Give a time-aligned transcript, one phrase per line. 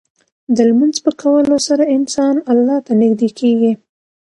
[0.55, 3.73] د لمونځ په کولو سره انسان الله ته نږدې کېږي.